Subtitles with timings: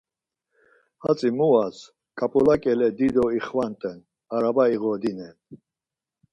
[1.03, 1.77] Hatzi mu vas,
[2.17, 3.99] ǩap̌ula ǩele dido ix-vanten,
[4.35, 5.35] araba iğodinen.